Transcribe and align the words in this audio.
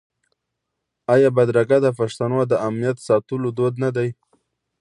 آیا 1.13 1.29
بدرګه 1.35 1.77
د 1.81 1.87
پښتنو 1.99 2.39
د 2.51 2.53
امنیت 2.67 2.97
ساتلو 3.07 3.49
دود 3.57 3.73
نه 3.83 3.89
دی؟ 3.95 4.09